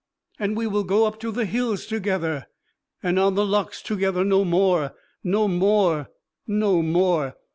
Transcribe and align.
and 0.39 0.57
we 0.57 0.65
will 0.65 0.83
go 0.83 1.05
up 1.05 1.19
the 1.19 1.45
hills 1.45 1.85
together 1.85 2.47
and 3.03 3.19
on 3.19 3.35
the 3.35 3.45
lochs 3.45 3.83
together 3.83 4.25
no 4.25 4.43
more 4.43 4.95
no 5.23 5.47
more 5.47 6.09
no 6.47 6.81
more! 6.81 7.35